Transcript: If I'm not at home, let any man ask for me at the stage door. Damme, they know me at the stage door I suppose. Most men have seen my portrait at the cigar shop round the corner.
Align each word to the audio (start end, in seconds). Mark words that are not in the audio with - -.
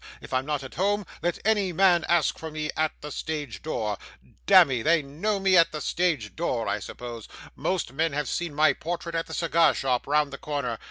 If 0.19 0.33
I'm 0.33 0.47
not 0.47 0.63
at 0.63 0.73
home, 0.73 1.05
let 1.21 1.37
any 1.45 1.71
man 1.71 2.05
ask 2.09 2.35
for 2.39 2.49
me 2.49 2.71
at 2.75 2.91
the 3.01 3.11
stage 3.11 3.61
door. 3.61 3.99
Damme, 4.47 4.81
they 4.81 5.03
know 5.03 5.39
me 5.39 5.55
at 5.55 5.71
the 5.71 5.79
stage 5.79 6.35
door 6.35 6.67
I 6.67 6.79
suppose. 6.79 7.27
Most 7.55 7.93
men 7.93 8.11
have 8.11 8.27
seen 8.27 8.55
my 8.55 8.73
portrait 8.73 9.13
at 9.13 9.27
the 9.27 9.35
cigar 9.35 9.75
shop 9.75 10.07
round 10.07 10.33
the 10.33 10.39
corner. 10.39 10.79